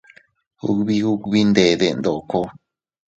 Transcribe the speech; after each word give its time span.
Ubi 0.69 0.97
ubi 1.11 1.41
ndede 1.49 1.87
ndoko. 1.99 2.37